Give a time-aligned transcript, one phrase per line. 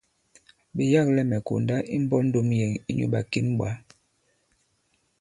[0.75, 3.69] Ɓe yâklɛ mɛ̀ konda imbɔk ndom yɛ̀n inyū ɓàkěn ɓwǎ.